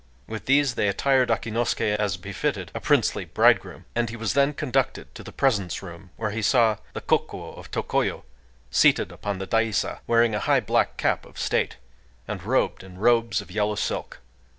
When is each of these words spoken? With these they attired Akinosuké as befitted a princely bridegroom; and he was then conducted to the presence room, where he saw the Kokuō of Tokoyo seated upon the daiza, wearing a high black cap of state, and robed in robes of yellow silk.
With 0.25 0.47
these 0.47 0.73
they 0.73 0.87
attired 0.87 1.29
Akinosuké 1.29 1.95
as 1.95 2.17
befitted 2.17 2.71
a 2.73 2.79
princely 2.79 3.23
bridegroom; 3.23 3.85
and 3.93 4.09
he 4.09 4.15
was 4.15 4.33
then 4.33 4.51
conducted 4.51 5.13
to 5.13 5.21
the 5.21 5.31
presence 5.31 5.83
room, 5.83 6.09
where 6.17 6.31
he 6.31 6.41
saw 6.41 6.77
the 6.93 7.01
Kokuō 7.01 7.55
of 7.55 7.69
Tokoyo 7.69 8.23
seated 8.71 9.11
upon 9.11 9.37
the 9.37 9.45
daiza, 9.45 9.99
wearing 10.07 10.33
a 10.33 10.39
high 10.39 10.59
black 10.59 10.97
cap 10.97 11.23
of 11.23 11.37
state, 11.37 11.77
and 12.27 12.41
robed 12.41 12.83
in 12.83 12.97
robes 12.97 13.41
of 13.41 13.51
yellow 13.51 13.75
silk. 13.75 14.19